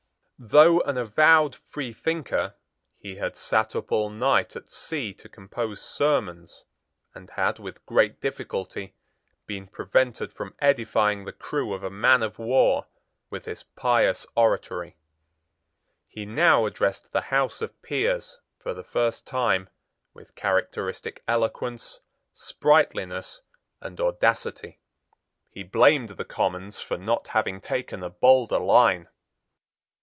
[0.43, 2.55] Though an avowed freethinker,
[2.97, 6.65] he had sate up all night at sea to compose sermons,
[7.13, 8.95] and had with great difficulty
[9.45, 12.87] been prevented from edifying the crew of a man of war
[13.29, 14.97] with his pious oratory.
[16.07, 19.69] He now addressed the House of Peers, for the first time,
[20.11, 21.99] with characteristic eloquence,
[22.33, 23.43] sprightliness,
[23.79, 24.79] and audacity.
[25.51, 29.07] He blamed the Commons for not having taken a bolder line.